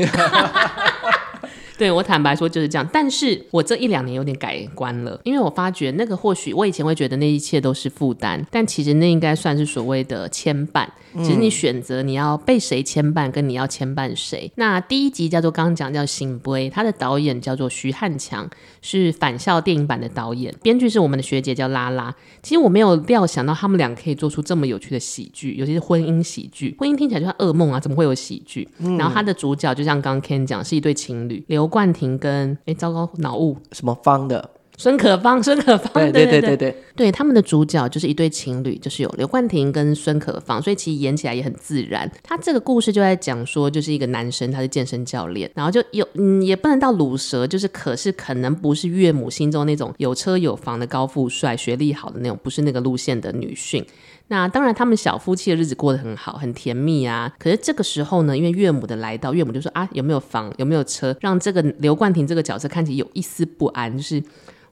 [1.77, 10.87] 对，我坦白说就是这样，但是我这一两年有点改观了，因为我发觉那个或许我以前会觉得那一切都是负担，但其实那应该算是所谓的牵绊。
[11.19, 14.53] 其实你选择你要被谁牵绊，跟你要牵绊谁。
[14.57, 18.49] 那第一集叫做刚刚讲叫《醒杯》，他的导演叫做徐汉强，
[18.83, 22.15] 是返校电影版的导演，编剧是我们的学姐叫拉拉。
[22.43, 26.77] 其实我没有料想到他们俩可以做出这么有趣的喜剧，尤其是婚姻喜剧。
[26.79, 28.69] 婚姻听起来就像噩梦啊，怎么会有喜剧？
[28.79, 31.71] 嗯、然后他的主角就像刚刚 Ken 讲，是一对情侣刘。
[31.71, 42.11] 冠廷跟哎，糟糕，脑雾什么方的孙可芳，孙可芳，对对对对对，对他们的主角就是一对情侣，就是有刘冠廷跟孙可芳，所以其实演起来也很自然。
[42.23, 53.85] 他这个故事就在讲说，就是一个男生，他是健身教练，然后就有嗯，也不能到鲁蛇，就是可是可能不是岳母心中那种有车有房的高富帅，学历好的那种，不是那个路线的女性。
[54.29, 57.31] 那当然，他们小夫妻的日子过得很好，很甜蜜啊。
[57.39, 63.95] 可是这个时候呢，因为岳母的来到，岳母就说啊，有没有房，有没有车，让这个刘冠廷这个角色看起来有一丝不安。
[63.95, 64.23] 就是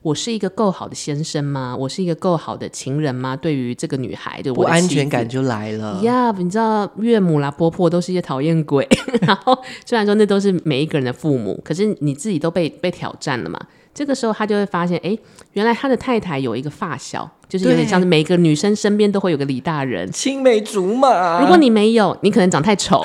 [0.02, 1.76] 我是一个够好的先生吗？
[1.78, 3.36] 我是一个够好的情人吗？
[3.36, 6.00] 对于这个女孩，对我的不安全感就来了。
[6.02, 8.88] 呀，你知道岳母啦、婆婆都是一些讨厌鬼。
[9.22, 13.58] 然后虽然说那都是每一个人的父母，可是你自己都被被挑战了嘛。
[13.92, 15.18] 这个时候他就会发现，哎，
[15.54, 17.28] 原来他的太太有一个发小。
[17.48, 21.40] 就是有点像是每个女生身边都会有个李大人，青梅竹马。
[21.40, 23.02] 如果你没有，你可能长太丑。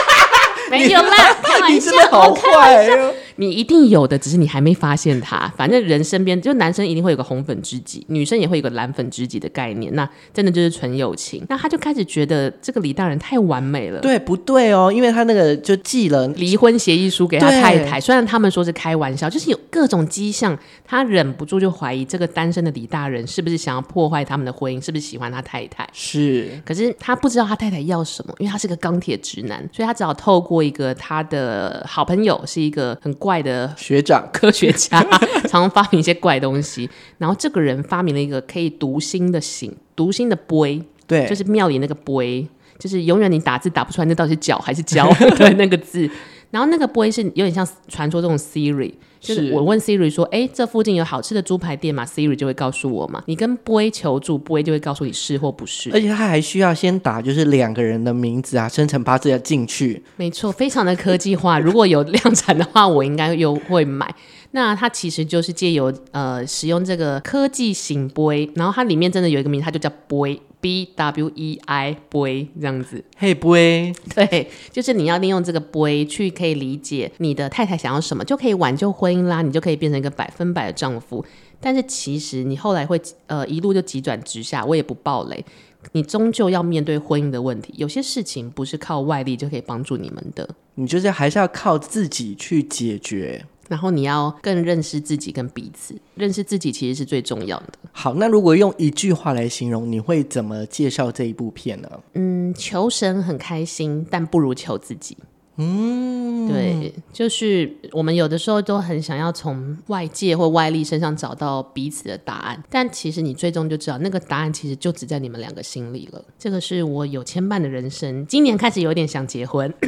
[0.70, 3.14] 没有啦，开玩笑，你真的好坏哦。
[3.40, 5.50] 你一定有的，只是你还没发现他。
[5.56, 9.94] 反正人身边就男生一定会有个红粉知己，女生也会有个蓝粉知己的概念。
[9.94, 11.42] 那真的就是纯友情。
[11.48, 13.98] 那他就开始觉得这个李大人太完美了。
[14.00, 14.92] 对，不对哦？
[14.94, 25.88] 因为他那个就寄了离婚协议书给他太太，虽然他们说是开玩笑，就是有各种迹象，他忍不住就怀疑这个单身的李大人是不是想要破坏他们的婚姻，是不是喜欢他太太？
[25.94, 26.60] 是。
[26.62, 36.88] 可是他不知道他太太要什么，因为他是个钢铁直男，所以他只好透过一个他的好朋友，是一个很怪的学长科学家，常 常发明一些怪东西。
[37.18, 45.06] 然后这个人发明了一个可以读心的醒，读心的杯，对，就是庙里那个杯，就是永远你打字打不出来，那到底是脚还是胶？
[45.36, 46.08] 对，那个字。
[46.50, 48.92] 然后那个杯是有点像传说这种 Siri。
[49.20, 53.22] 就是我问 Siri 说：“哎，这附近有好吃的猪排店吗？”Siri 就会告诉我嘛。
[53.26, 55.90] 你跟 Boy 求助，Boy 就会告诉你是或不是。
[55.92, 60.02] 而且他还需要先打，就是两个人的名字啊，生辰八字要进去。
[60.16, 61.58] 没错，非常的科技化。
[61.58, 64.14] 如果有量产的话，我应该又会买。
[64.52, 70.40] 那它其实就是借由呃使用这个科技型 Boy，然后它里面真的有一个名字，它就叫 Boy。
[70.60, 81.24] B W E I boy 这样子，嘿、hey、boy， 对，就是你要利用这个 boy 去可以理解你的太太想要什么，就可以挽救婚姻啦，你就可以变成一个百分百的丈夫。
[81.60, 85.44] 但是其实你后来会呃一路就急转直下，我也不暴雷，
[85.92, 87.74] 你终究要面对婚姻的问题。
[87.76, 93.44] 有些事情不是靠外力就可以帮助你们的，你就是还是要靠自己去解决。
[93.70, 97.66] 然后你要更认识自己跟彼此，认识自己其实是最重要的。
[97.92, 101.88] 好，那如果用一句话来形容，你会怎么介绍这一部片呢？
[102.14, 105.16] 嗯，求神很开心，但不如求自己。
[105.56, 116.24] 嗯，对，就是我们有的时候都很想要从外界或外力身上找到彼此的答案，但其实你最终就知道，那个答案其实就只在你们两个心里了。
[116.36, 119.72] 这个是我有牵绊的人生，今年开始有点想结婚。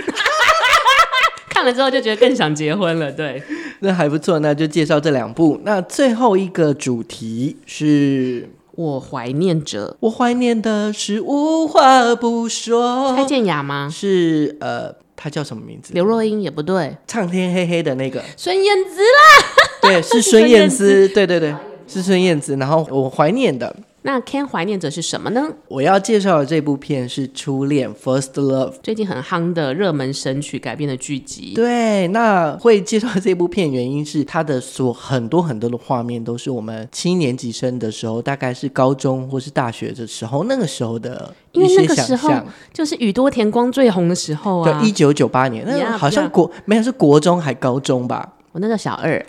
[1.49, 3.40] 看了之后就觉得更想结婚了，对，
[3.85, 5.61] 那还不错，那就介绍这两部。
[5.64, 13.14] 那最后一个主题是我怀念着，我怀念的是无话不说。
[13.16, 13.90] 蔡健雅吗？
[13.92, 15.92] 是呃，他叫什么名字？
[15.95, 19.47] 刘若英也不对，唱天黑黑的那个孙燕姿啦，
[19.83, 21.53] 对，是孙燕姿，对对对，
[21.88, 22.57] 是孙燕姿。
[22.57, 23.75] 然后我怀念的。
[24.05, 25.49] 那 Ken 怀念着是什么呢？
[25.69, 31.53] 我要介绍的这部片是《初恋 First Love》，最近很夯的热门神曲改编的剧集。
[31.55, 42.33] 对，那会介绍这部片原因是它的所很多很多的画面都是我们七年级生的时候，大概是高中或是大学的时候，那个时候的因为那个时候
[42.73, 44.81] 就是宇多田光最红的时候啊。
[44.81, 48.35] 对，一九九八年，那好像国没有是国中还高中吧？
[48.51, 49.25] 我那个小二。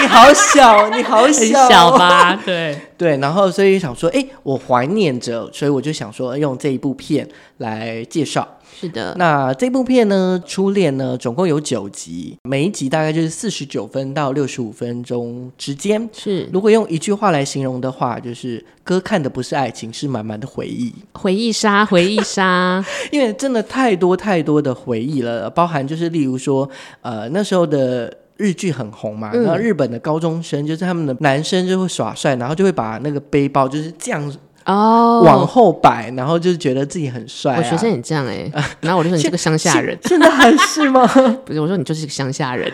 [0.00, 2.40] 你好小，你好小，小吧？
[2.44, 8.46] 对 对，然后所以想说，哎，我怀念着，所以我就想说用这一部片来介绍。
[8.80, 16.08] 是的，那这部片呢，《初恋》呢，总共有九集，每一集大概就是四十九分到六十五分钟之间。
[16.12, 22.84] 是，如果用一句话来形容的话，就是哥看的不是爱情，是满满的回忆，回忆杀， 回忆杀。
[23.10, 26.68] 因为真的太多太多的回忆了，包含就是例如说，
[27.02, 28.16] 呃，那时候的。
[28.38, 34.32] 日剧很红嘛，然后日本的高中生、嗯、就是他们的男生就会耍帅，然后就会把那个背包就是这样
[34.64, 37.58] 哦往后摆，然后就是觉得自己很帅、啊。
[37.58, 41.06] 我学生也这样哎、欸，然后我就说你是个乡下人， 现在还是吗？
[41.44, 42.72] 不是，我说你就是个乡下人。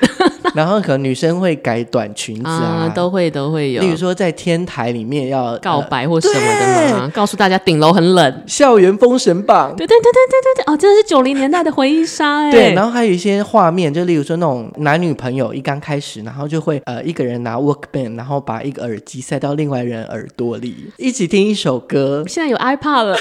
[0.57, 3.83] 然后可能女生会改短裙子啊，啊都会都会有。
[3.83, 8.43] 例如说在天台里面要告白或什么的嘛，告诉大家顶楼很冷。
[8.47, 12.53] 校园封神榜，对对对对对对，哦，真的是九零年代的回忆杀哎。
[12.53, 22.25] 对，然后还有一些画面，就例如说那种男女朋友一刚开始，然后就会呃一个人拿 workman，然后把一个耳机塞到另外人耳朵里，一起听一首歌。
[22.29, 23.17] 现在有 iPad 了，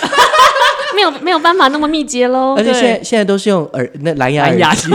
[0.96, 2.56] 没有没有办法那么密集喽。
[2.56, 4.90] 而且现在现在都是用耳那蓝牙耳机。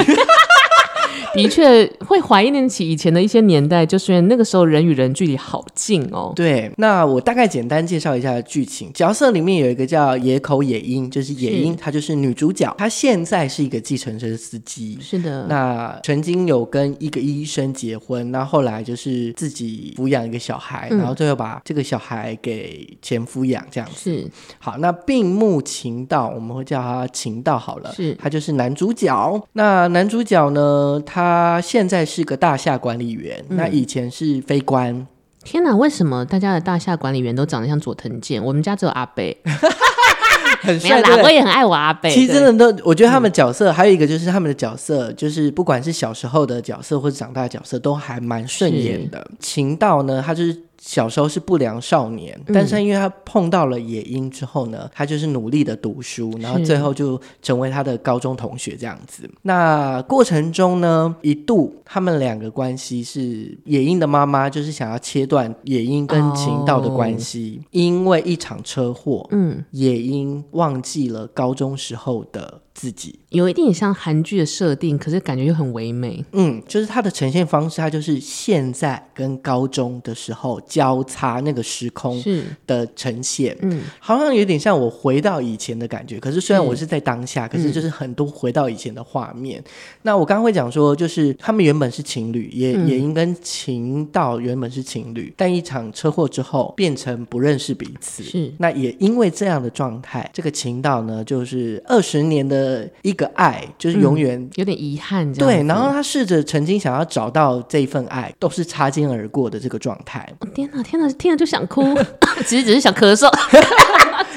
[1.35, 6.33] 的确会怀念起以前的一些年代，就是因为那个时候人与人距离好近哦。
[6.35, 8.91] 对，那我大概简单介绍一下剧情。
[8.95, 12.75] 角色里面有一个叫野口野樱，就是野樱，她就是女主角。
[12.79, 14.99] 她现在是一个计程车司机。
[15.01, 15.47] 是的。
[15.49, 24.11] 那曾经有跟一个医生结婚，那后来就是自己抚养一个小孩，嗯、然后最后把这个小孩给前夫养，这样子。
[24.11, 24.31] 是。
[24.59, 27.93] 好，那病木晴道，我们会叫他晴道好了。
[27.95, 28.15] 是。
[28.15, 29.47] 他就是男主角。
[29.53, 31.18] 那男主角呢，他。
[31.19, 35.05] 他现在是个大厦管理员，嗯、那以前是非官。
[35.43, 38.41] 天哪，为什么大家的大厦管理员都长得像佐藤健？
[38.45, 39.37] 我们家只有阿贝，
[40.63, 41.17] 很帅啦。
[41.25, 42.09] 我也很爱我阿贝。
[42.09, 49.29] 其实真的都，我觉得他们角色、嗯、还有一个就是他们的角色，就是不管是小时候的角色或者长大的角色，都还蛮顺眼的。
[49.41, 50.68] 情道呢，他就是。
[50.89, 59.29] 小时候是不良少年，嗯、但是因为他碰到了野樱之后呢，他就是努力的读书，然后最后就成为他的高中同学这样子。
[59.43, 72.63] 那过程中呢，一度他们两个关系是野樱的妈妈就是想要切断野樱跟晴道的关系，哦、因为一场车祸，嗯，也英忘记了高中时候的。
[72.79, 76.25] 自己有一点像韩剧的设定，可是感觉又很唯美。
[76.31, 82.23] 嗯，就是它的呈现方式，它就是现在跟高中的时候交叉那个时空
[82.69, 83.57] 的呈现。
[83.63, 86.21] 嗯，好像有点像我回到以前的感觉。
[86.21, 89.61] 可是虽然我是在当下，是可是就是很多回到以前的画面。
[89.61, 89.71] 嗯、
[90.03, 98.23] 那我刚刚会讲说，就是他们原本是情侣，也、嗯、也应跟情道原本是情侣，但一场车祸之后变成不认识彼此。
[98.23, 102.68] 是，那也因为这样的状态，这个情道呢，就是二十年的。
[103.03, 105.63] 一个爱就是永远、嗯、有点遗憾，对。
[105.65, 110.29] 然后他试着曾经想要找到这一份爱，都是擦肩而过的这个状态。
[110.41, 111.83] 哦、天哪，天哪，听了就想哭，
[112.47, 113.29] 其实只是想咳嗽。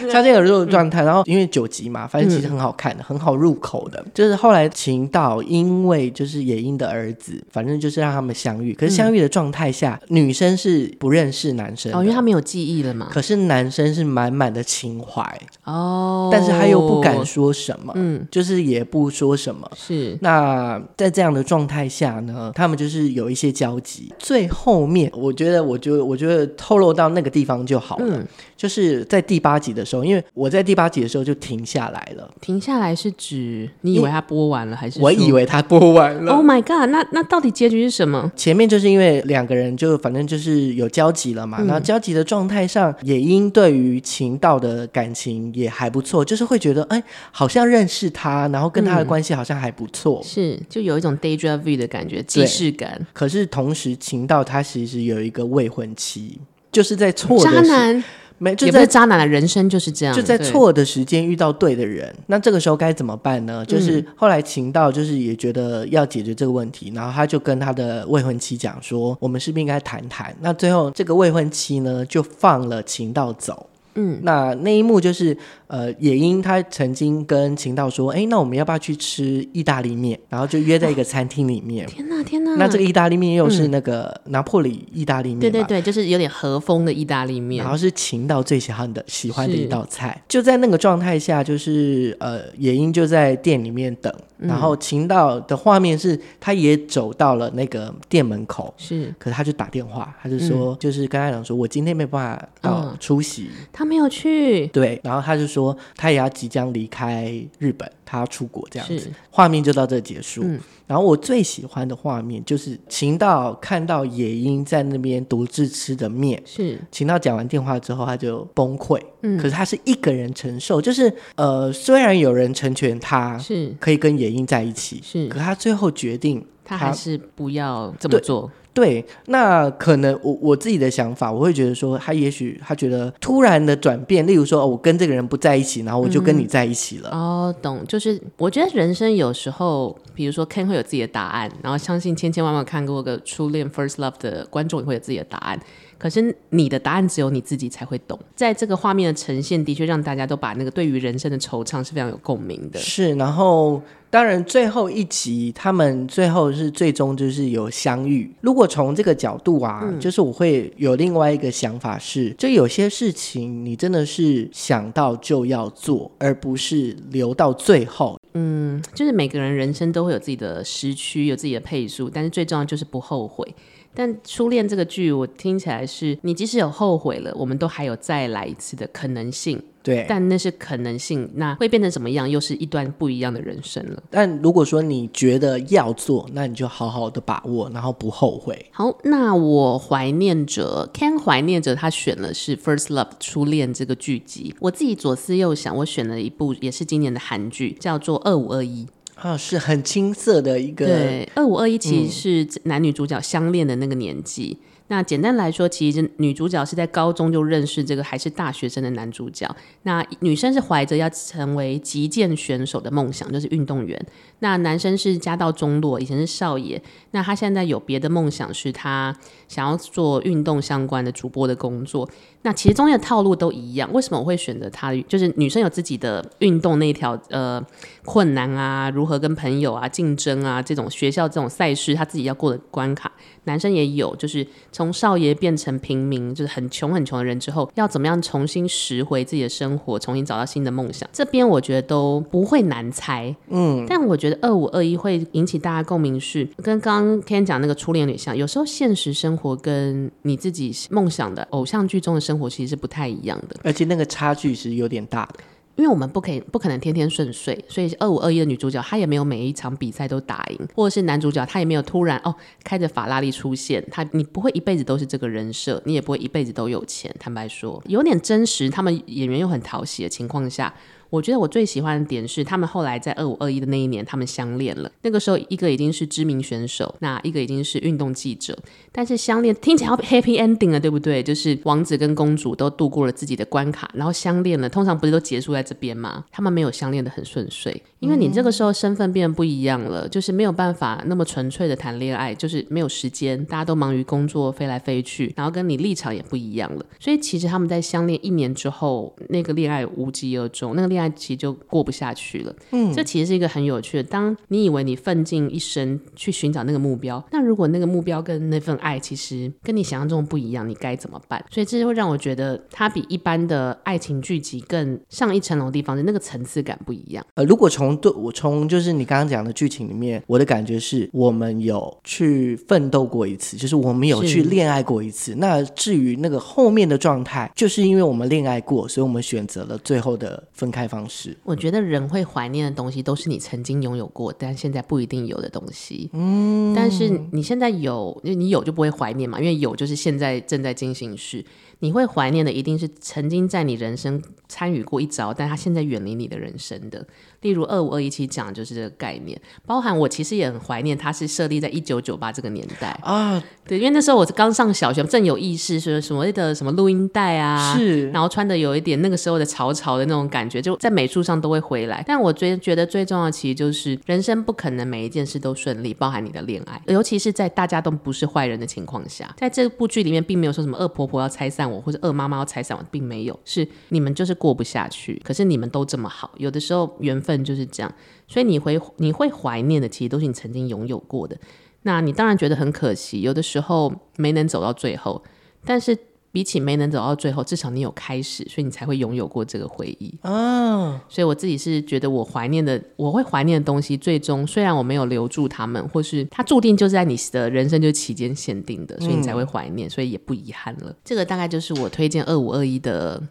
[0.09, 4.03] 擦肩而过的状态，然后因为九集嘛，反正其实很好看的，嗯、很好入口的。
[4.13, 8.73] 就是后来晴道因为就是野英的儿子，反正就是让他们相遇。
[8.73, 13.07] 可是相遇的状态下，嗯、女生是不认识男生哦，因为他没有记忆了嘛。
[13.11, 15.21] 可是男生是满满的情怀
[15.65, 19.69] 哦，但是他又不敢说什么，嗯，就是也不说什么。
[19.75, 24.13] 是那在这样的状态下呢，他们就是有一些交集。
[24.19, 28.25] 最后面，我觉得，我就我觉得透露到那个地方就好了，嗯、
[28.61, 30.05] 就是在第八集的时候。
[30.05, 32.29] 因为我在第八集的时候就停下来了。
[32.41, 35.01] 停下来是指你以为他播完了还是？
[35.01, 36.33] 我以为他播完了。
[36.33, 36.89] Oh my god！
[36.91, 38.31] 那那到底结局是什么？
[38.35, 41.57] 前面就是因为两个人就反正就是有交集了嘛。
[41.61, 47.01] 嗯、然后交集的状态上，也英对于情道的感情也还不错，就是会觉得哎，
[47.31, 50.21] 好像认识他，然后跟他的关系好像还不错。
[50.21, 53.07] 嗯、是，就有一种 deja vu 的感觉，既视感。
[53.13, 56.39] 可是同时，情道他其实有一个未婚妻，
[56.71, 58.03] 就是在错的渣男。
[58.43, 62.11] 没，就在渣男的人生就是这样，就在错的时间遇到对的人。
[62.25, 63.63] 那这个时候该怎么办呢？
[63.67, 73.67] 就是后来情道就是也觉得要解决这个问题，嗯、然后他就跟他的未婚妻讲说：“我们是不是应该谈谈？”那最后这个未婚妻呢，就放了情道走。
[73.95, 75.37] 嗯，那那一幕就是，
[75.67, 80.19] 呃，野英他曾经跟秦道说，哎，那我们要不要去吃意大利面？
[80.29, 81.85] 然后就约在一个餐厅里面。
[81.87, 82.55] 天哪，天哪！
[82.55, 87.63] 那这个意大利面又是那个拿破里意大利面，对对对，就是有点和风的意大利面。
[87.63, 90.21] 然后是秦道最喜欢的喜欢的一道菜。
[90.27, 94.13] 就在那个状态下，就是呃，野英就在店里面等。
[94.37, 109.11] 然后秦道的画面是，他也走到了那个店门口，是，可是他就打电话，他就说，嗯、就是跟他讲说，我今天没办法到出席，嗯、他没有去，对，然后他就说，他也要即将离开日本，他要出国这样子，是。
[109.31, 110.43] 画面就到这结束。
[110.43, 110.59] 嗯。
[110.85, 116.77] 然后我最喜欢的画面就是秦道看到野英在那边独自吃的面，是。
[116.91, 123.75] 秦道讲完电话之后他就崩溃，嗯，可是他是一个人承受，就是呃虽然有人成全他，是。
[123.79, 128.51] 可以跟野英在一起，是，可他最后决定他，他还是不要这么做。
[128.73, 137.09] 对，那可能我我自己的想法，我会觉得说，他也许他觉得突然的转变，例如说，哦，我跟这个人不在一起，然后我就跟你在一起了。
[137.11, 145.59] 嗯、哦，懂，就是我觉得人生有时候，比如说 Ken 会有自己的答案，然后相信千千万万看过个初恋 First Love 的观众也会有自己的答案。
[146.01, 152.79] 可是你的答案只有你自己才会懂，在这个画面的呈现，的确让大家都把那个对于人生的惆怅是非常有共鸣的。
[152.79, 153.79] 是，然后
[154.09, 158.33] 当然最后一集他们最后是最终就是有相遇。
[158.41, 168.19] 如果从这个角度啊，嗯、就是我会有另外一个想法是，就有些事情你真的是想到就要做，而不是留到最后。
[168.33, 173.53] 嗯，就是每个人人生都会有自己的时区，有自己的配速，但是最重要就是不后悔。
[173.93, 179.61] 但初恋这个剧，我听起来是你即使有后悔了，我们都还有再来一次的可能性。
[179.83, 184.03] 对，但那是可能性，那会变成什么样，又是一段不一样的人生了。
[184.11, 188.63] 但如果说你觉得要做，那你就好好的把握，然后不后悔。
[188.71, 194.53] 好，那我怀念着，Ken 怀念着，他选的是《First Love》初恋这个剧集。
[194.59, 198.85] 我自己左思右想，我选了一部也是今年的韩剧，叫做《二五二一》。
[199.21, 200.85] 啊，是很青涩的一个。
[200.85, 204.57] 对，二五二一其实是男女主角相恋的那个年纪。
[204.59, 209.49] 嗯那简单来说，其实女主角是在高中就认识这个还是大学生的男主角。
[209.83, 213.97] 那女生是怀着要成为击剑选手的梦想，就是运动员。
[214.39, 216.81] 那男生是家道中落，以前是少爷。
[217.11, 219.15] 那他现在有别的梦想，是他
[219.51, 222.09] 想要做运动相关的主播的工作。
[222.43, 223.91] 那其实中间的套路都一样。
[223.93, 224.95] 为什么我会选择他？
[225.07, 227.63] 就是女生有自己的运动那条呃
[228.05, 233.11] 困难啊，如何跟朋友啊竞争啊，这种学校这种赛事，他自己要过的关卡。
[233.43, 241.07] 男生也有，就是从少爷变成平民，就是很穷很穷的人之后，要怎么样重新拾回自己的生活，重新找到新的梦想。
[241.11, 255.39] 这边我觉得都不会难猜，嗯，但我觉得二五二一会引起大家共鸣是跟刚刚 Ken 讲那个初恋有点像，有时候现实生活跟你自己梦想的偶像剧中的生活其实是不太一样的，而且那个差距是有点大的。
[255.77, 267.15] 因为我们不可以不可能天天顺遂，所以二五二一的女主角她也没有每一场比赛都打赢，或者是男主角他也没有突然哦开着法拉利出现，他你不会一辈子都是这个人设，你也不会一辈子都有钱。
[267.17, 270.71] 坦白说，有点真实，他们演员又很讨喜的情况下。
[271.11, 274.89] 我觉得我最喜欢的点是，他们后来在二五二一的那一年，他们相恋了。
[275.01, 278.57] 那个时候，一个已经是知名选手，那一个已经是运动记者。
[278.93, 281.21] 但是相恋听起来要 happy ending 了，对不对？
[281.21, 284.69] 就是王子跟公主都度过了自己的关卡，然后相恋了。
[284.69, 286.23] 通常不是都结束在这边吗？
[286.31, 296.85] 他们没有相恋的很顺遂，因为你这个时候身份变得不一样了，就是没有办法那么纯粹的谈恋爱，就是没有时间，大家都忙于工作，飞来飞去，然后跟你立场也不一样了。
[296.99, 301.09] 所以其实他们在相恋一年之后，那个恋爱无疾而终，那个恋爱。
[301.09, 302.55] 那其实就过不下去了。
[302.73, 304.03] 嗯，这其实是一个很有趣的。
[304.03, 311.43] 当你以为你奋进一生去寻找那个目标，那如果那个目标跟那份爱其实跟你想象中不一样，你该怎么办？
[311.49, 317.25] 所以这就会让我觉得它比一般的爱情剧集更上一层楼的地方，是那个层次感不一样。
[317.33, 325.33] 呃，如果从对我从就是你刚刚讲的剧情里面，我的感觉是我们有去奋斗过一次，就是我们有去恋爱过一次。
[325.33, 331.37] 那至于那个后面的状态，就是因为我们恋爱过，所以我们选择了最后的分开方式。
[331.43, 336.09] 我觉得人会怀念的东西，都是你曾经拥有过，但现在不一定有的东西。
[336.11, 341.43] 嗯，但是你现在有，因为你有就不会怀念嘛，因为有就是现在正在进行时。
[341.81, 347.05] 你会怀念的一定是曾经在你人生参与过一遭，但他现在远离你的人生的。
[347.41, 353.41] 例如二五二一期讲的就是这个概念，包含我其实也很怀念，它是设立在一九九八这个年代啊。
[353.65, 362.03] 对，因为那时候我是刚上小学，正有意识说什么的什么录音带啊，是，然后穿的有一点那个时候的潮潮的那种感觉，就在美术上都会回来。
[362.05, 371.70] 但我最觉得最重要的其实就是人生不可能每一件事都顺利，包含你的恋爱，尤其是在大家都不是坏人的情况下，在这部剧里面并没有说什么恶婆婆要拆散。
[371.79, 375.21] 或者恶妈妈要拆散我，并没有，是你们就是过不下去。
[375.23, 377.93] 可是你们都这么好，有的时候缘分就是这样，
[378.27, 381.37] 所以你会你会怀念的，其实都是你曾经拥有过的。
[381.83, 385.23] 那你当然觉得很可惜，有的时候没能走到最后，
[385.63, 385.97] 但是。
[386.31, 390.99] 比起没能走到最后，至少你有开始，所以你才会拥有过这个回忆嗯。
[391.09, 400.95] 所以我自己是觉得，我怀念的，我会怀念的东西，最终虽然我没有留住他们，或是它注定就是在你的人生就期间限定的，所以你才会怀念，所以也不遗憾了。
[401.03, 403.21] 这个大概就是我推荐二五二一的。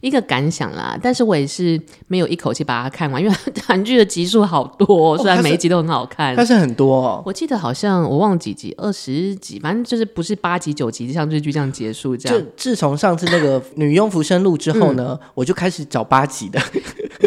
[0.00, 3.34] 一个感想啦，但是我也是没有一口气把它看完， 因为
[3.66, 7.22] 韩剧的集数好多，虽然每一集都很好看，但是很多哦。
[7.24, 12.38] 我记得好像我忘几集，二十集，反正就是不是八集九集，像日剧这样结束这样。
[12.38, 16.60] 就自从上次那个《女佣浮生录》之后呢，嗯、我就开始找八集的。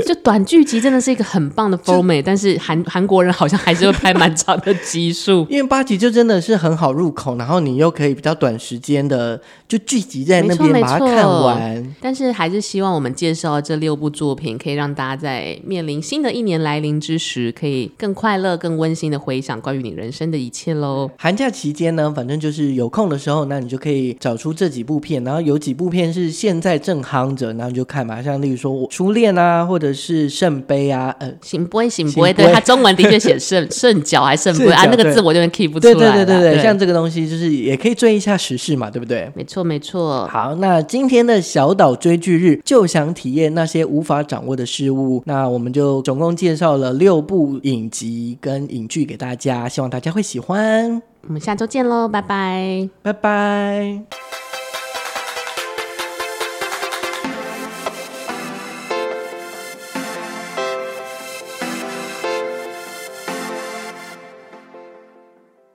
[0.06, 11.96] 就短剧集真的是一个很棒的 format，但是韩韩国人好像还是会拍蛮长的集数， 因为八集就真的是很好入口，然后你又可以比较短时间的就聚集在那边把它看完。
[12.00, 21.10] 但是还是希望我们介绍这六部作品，可以让大家在面临新的一年来临之时，可以更快乐、更温馨的回想关于你人生的一切喽。
[21.18, 35.94] 寒假期间呢，反正就是有空的时候，那你就可以找出这几部片，然后有几部片是现在正夯着，然后你就看嘛，像例如说我《初恋》啊，或者是圣杯啊，呃，圣杯圣杯，对，它中文的确写圣 圣脚还是圣杯啊，那个字我就 keep 不出来。
[35.94, 39.32] 对对对对对，对像这个东西就是也可以追一下时事嘛，对不对？
[39.36, 40.28] 没错没错。
[40.28, 51.02] 好，那今天的小岛追剧日就想体验那些无法掌握的事物，那我们就总共介绍了六部影集跟影剧给大家，希望大家会喜欢。
[51.28, 54.41] 我们下周见喽，拜拜，拜拜。